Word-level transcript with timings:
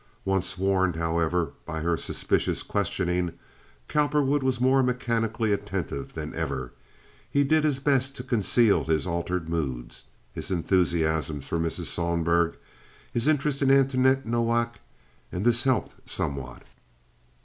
Once 0.25 0.57
warned, 0.57 0.95
however, 0.95 1.51
by 1.67 1.81
her 1.81 1.95
suspicious 1.95 2.63
questioning, 2.63 3.33
Cowperwood 3.87 4.41
was 4.41 4.59
more 4.59 4.81
mechanically 4.81 5.53
attentive 5.53 6.13
than 6.15 6.33
ever. 6.33 6.71
He 7.29 7.43
did 7.43 7.63
his 7.63 7.77
best 7.79 8.15
to 8.15 8.23
conceal 8.23 8.85
his 8.85 9.05
altered 9.05 9.47
mood—his 9.47 10.49
enthusiasms 10.49 11.47
for 11.47 11.59
Mrs. 11.59 11.85
Sohlberg, 11.85 12.57
his 13.13 13.27
interest 13.27 13.61
in 13.61 13.69
Antoinette 13.69 14.25
Nowak—and 14.25 15.45
this 15.45 15.65
helped 15.65 15.93
somewhat. 16.09 16.63